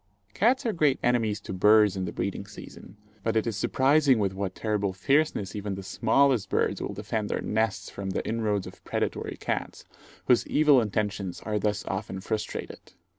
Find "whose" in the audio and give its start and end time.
10.25-10.47